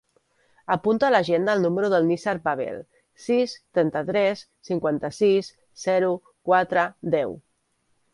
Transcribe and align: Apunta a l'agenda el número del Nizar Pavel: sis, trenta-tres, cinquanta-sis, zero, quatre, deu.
Apunta 0.75 1.05
a 1.07 1.11
l'agenda 1.15 1.53
el 1.57 1.59
número 1.65 1.89
del 1.93 2.07
Nizar 2.11 2.33
Pavel: 2.47 2.79
sis, 3.25 3.53
trenta-tres, 3.79 4.41
cinquanta-sis, 4.71 5.51
zero, 5.83 6.11
quatre, 6.51 6.87
deu. 7.19 7.37